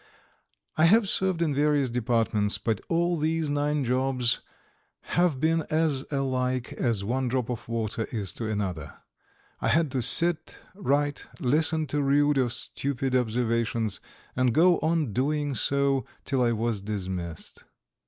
[0.77, 4.39] I have served in various departments, but all these nine jobs
[5.13, 8.95] have been as alike as one drop of water is to another:
[9.59, 13.99] I had to sit, write, listen to rude or stupid observations,
[14.35, 17.65] and go on doing so till I was dismissed.